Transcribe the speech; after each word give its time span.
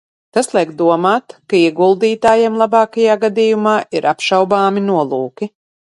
Tas 0.35 0.47
liek 0.53 0.71
domāt, 0.79 1.35
ka 1.53 1.59
ieguldītājiem 1.65 2.57
labākajā 2.63 3.21
gadījumā 3.27 3.77
ir 4.01 4.09
apšaubāmi 4.17 4.89
nolūki. 4.91 5.55